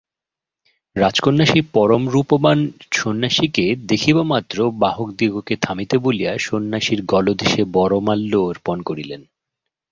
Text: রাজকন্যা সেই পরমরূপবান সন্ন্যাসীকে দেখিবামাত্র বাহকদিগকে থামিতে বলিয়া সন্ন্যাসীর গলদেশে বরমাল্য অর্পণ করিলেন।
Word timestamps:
রাজকন্যা 0.95 1.45
সেই 1.45 1.63
পরমরূপবান 1.73 2.59
সন্ন্যাসীকে 2.91 3.65
দেখিবামাত্র 3.87 4.57
বাহকদিগকে 4.79 5.55
থামিতে 5.61 5.95
বলিয়া 5.97 6.31
সন্ন্যাসীর 6.37 6.99
গলদেশে 7.05 7.61
বরমাল্য 7.73 8.33
অর্পণ 8.49 8.77
করিলেন। 8.81 9.21